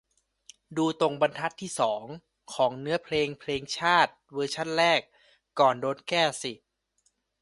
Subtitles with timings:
[0.77, 2.05] ดูตรงบรรทัดที่สอง
[2.53, 5.01] ของเนื้อเพลงเพลงชาติเวอร์ชั่นแรก
[5.59, 6.53] ก่อนโดนแก้สิ